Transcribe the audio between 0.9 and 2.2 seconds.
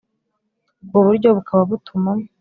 buryo bukaba butuma